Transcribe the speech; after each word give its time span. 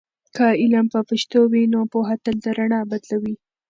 که 0.35 0.45
علم 0.61 0.85
په 0.93 0.99
پښتو 1.09 1.39
وي، 1.51 1.63
نو 1.73 1.79
پوهه 1.91 2.15
تل 2.23 2.35
د 2.43 2.47
رڼا 2.57 2.81
بدلوي. 2.91 3.35